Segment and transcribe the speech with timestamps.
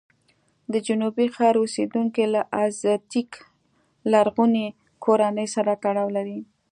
[0.71, 3.31] د جنوبي ښار اوسېدونکي له ازتېک
[4.11, 4.67] لرغونې
[5.05, 6.39] کورنۍ سره تړاو لري.